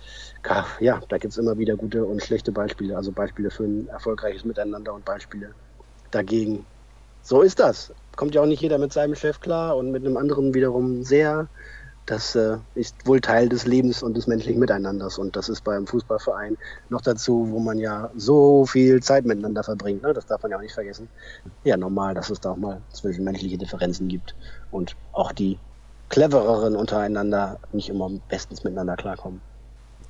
[0.79, 4.45] Ja, da gibt es immer wieder gute und schlechte Beispiele, also Beispiele für ein erfolgreiches
[4.45, 5.53] Miteinander und Beispiele
[6.17, 6.65] dagegen.
[7.21, 7.93] So ist das.
[8.15, 11.47] Kommt ja auch nicht jeder mit seinem Chef klar und mit einem anderen wiederum sehr.
[12.07, 15.17] Das äh, ist wohl Teil des Lebens und des menschlichen Miteinanders.
[15.17, 16.57] Und das ist beim Fußballverein
[16.89, 20.03] noch dazu, wo man ja so viel Zeit miteinander verbringt.
[20.03, 20.13] Ne?
[20.13, 21.09] Das darf man ja auch nicht vergessen.
[21.65, 24.35] Ja, normal, dass es da auch mal zwischenmenschliche Differenzen gibt.
[24.71, 25.59] Und auch die
[26.07, 29.41] clevereren untereinander nicht immer bestens miteinander klarkommen.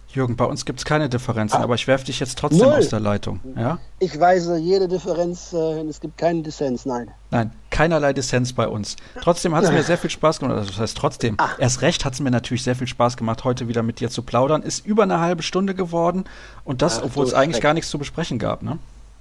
[0.09, 1.63] Jürgen, bei uns gibt es keine Differenzen, ah.
[1.63, 2.77] aber ich werfe dich jetzt trotzdem Null.
[2.77, 3.41] aus der Leitung.
[3.55, 3.79] Ja?
[3.99, 7.11] Ich weise jede Differenz, äh, es gibt keinen Dissens, nein.
[7.29, 8.95] Nein, keinerlei Dissens bei uns.
[9.21, 10.57] Trotzdem hat es mir sehr viel Spaß gemacht.
[10.57, 11.49] Also, das heißt trotzdem, ah.
[11.57, 14.21] erst recht hat es mir natürlich sehr viel Spaß gemacht, heute wieder mit dir zu
[14.21, 14.63] plaudern.
[14.63, 16.23] Ist über eine halbe Stunde geworden
[16.63, 18.79] und das, obwohl es eigentlich gar nichts zu besprechen gab, ne?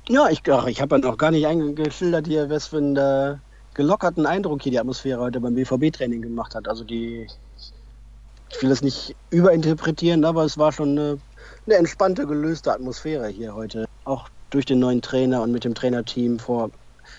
[0.08, 3.34] Ja, ich, ich habe ja noch gar nicht eingeschildert hier, was für einen äh,
[3.74, 6.68] gelockerten Eindruck hier die Atmosphäre heute beim BVB-Training gemacht hat.
[6.68, 7.26] Also die
[8.50, 11.18] ich will das nicht überinterpretieren, aber es war schon eine,
[11.66, 13.86] eine entspannte, gelöste Atmosphäre hier heute.
[14.04, 16.70] Auch durch den neuen Trainer und mit dem Trainerteam vor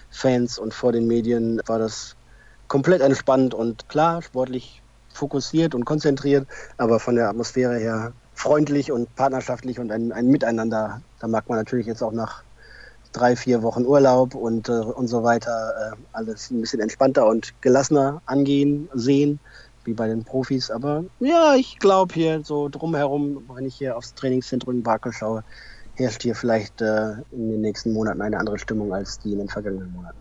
[0.09, 2.15] Fans und vor den Medien war das
[2.67, 4.81] komplett entspannt und klar, sportlich
[5.13, 11.01] fokussiert und konzentriert, aber von der Atmosphäre her freundlich und partnerschaftlich und ein, ein Miteinander.
[11.19, 12.43] Da mag man natürlich jetzt auch nach
[13.11, 17.53] drei, vier Wochen Urlaub und, äh, und so weiter äh, alles ein bisschen entspannter und
[17.61, 19.39] gelassener angehen, sehen
[19.88, 20.69] wie bei den Profis.
[20.69, 25.43] Aber ja, ich glaube hier so drumherum, wenn ich hier aufs Trainingszentrum in Barkel schaue,
[25.95, 29.50] herrscht hier vielleicht äh, in den nächsten Monaten eine andere Stimmung als die in den
[29.50, 30.17] vergangenen Monaten.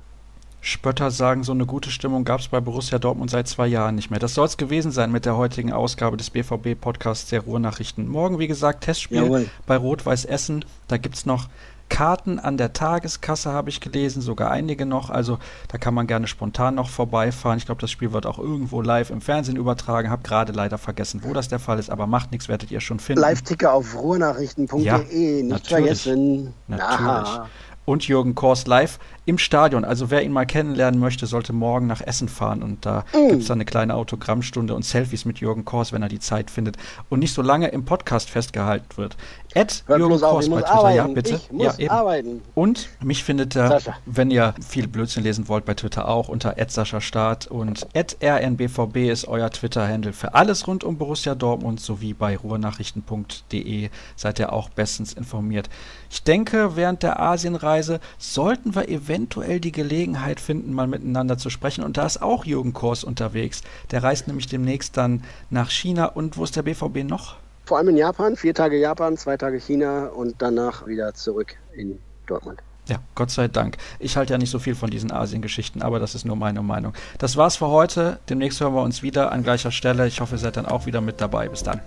[0.63, 4.11] Spötter sagen, so eine gute Stimmung gab es bei Borussia Dortmund seit zwei Jahren nicht
[4.11, 4.19] mehr.
[4.19, 8.09] Das soll es gewesen sein mit der heutigen Ausgabe des BVB-Podcasts der Ruhrnachrichten.
[8.09, 9.49] Morgen, wie gesagt, Testspiel Jawohl.
[9.67, 10.65] bei Rot-Weiß Essen.
[10.89, 11.49] Da gibt es noch
[11.89, 15.11] Karten an der Tageskasse habe ich gelesen, sogar einige noch.
[15.11, 17.59] Also da kann man gerne spontan noch vorbeifahren.
[17.59, 20.11] Ich glaube, das Spiel wird auch irgendwo live im Fernsehen übertragen.
[20.11, 22.99] Habe gerade leider vergessen, wo das der Fall ist, aber macht nichts, werdet ihr schon
[22.99, 23.21] finden.
[23.21, 26.55] Live-Ticker auf ruhrnachrichten.de, ja, nicht natürlich, vergessen.
[26.69, 27.01] Natürlich.
[27.01, 27.49] Aha
[27.87, 29.85] und Jürgen Kors live im Stadion.
[29.85, 33.29] Also wer ihn mal kennenlernen möchte, sollte morgen nach Essen fahren und da mm.
[33.29, 36.51] gibt es dann eine kleine Autogrammstunde und Selfies mit Jürgen Kors, wenn er die Zeit
[36.51, 36.77] findet
[37.11, 39.17] und nicht so lange im Podcast festgehalten wird.
[39.55, 40.97] Ed Jürgen Kors bei Twitter, arbeiten.
[40.97, 41.35] ja bitte.
[41.35, 41.91] Ich muss ja, eben.
[41.91, 42.43] arbeiten.
[42.55, 47.01] Und mich findet er, wenn ihr viel Blödsinn lesen wollt, bei Twitter auch unter Sascha
[47.01, 53.91] Start und rnbvb ist euer Twitter-Handle für alles rund um Borussia Dortmund sowie bei ruhrnachrichten.de
[54.15, 55.69] seid ihr auch bestens informiert.
[56.11, 61.83] Ich denke, während der Asienreise sollten wir eventuell die Gelegenheit finden, mal miteinander zu sprechen.
[61.83, 63.63] Und da ist auch Jürgen Kors unterwegs.
[63.91, 66.07] Der reist nämlich demnächst dann nach China.
[66.07, 67.37] Und wo ist der BVB noch?
[67.65, 68.37] Vor allem in Japan.
[68.37, 72.61] Vier Tage Japan, zwei Tage China und danach wieder zurück in Dortmund.
[72.89, 73.79] Ja, Gott sei Dank.
[73.99, 76.93] Ich halte ja nicht so viel von diesen Asien-Geschichten, aber das ist nur meine Meinung.
[77.19, 78.21] Das war's für heute.
[78.29, 80.07] Demnächst hören wir uns wieder an gleicher Stelle.
[80.07, 81.49] Ich hoffe, ihr seid dann auch wieder mit dabei.
[81.49, 81.81] Bis dann.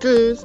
[0.00, 0.44] Tschüss.